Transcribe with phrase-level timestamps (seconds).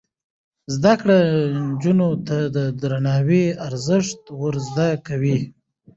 [0.73, 1.17] زده کړه
[1.69, 5.39] نجونو ته د درناوي ارزښت ور زده کوي.